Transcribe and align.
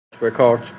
کارت 0.09 0.19
به 0.21 0.31
کارت. 0.37 0.67